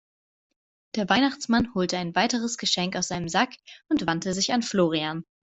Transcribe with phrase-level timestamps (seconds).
[0.95, 3.51] Der Weihnachtsmann holte ein weiteres Geschenk aus seinem Sack
[3.87, 5.23] und wandte sich an Florian.